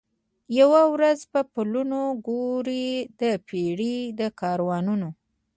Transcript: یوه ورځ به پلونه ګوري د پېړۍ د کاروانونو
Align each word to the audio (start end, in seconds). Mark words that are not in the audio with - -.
یوه 0.59 0.81
ورځ 0.93 1.19
به 1.31 1.41
پلونه 1.53 1.99
ګوري 2.27 2.89
د 3.19 3.21
پېړۍ 3.47 3.97
د 4.19 4.21
کاروانونو 4.39 5.09